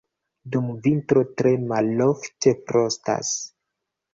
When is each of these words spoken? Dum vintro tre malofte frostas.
Dum 0.55 0.69
vintro 0.87 1.23
tre 1.41 1.51
malofte 1.73 2.55
frostas. 2.65 3.35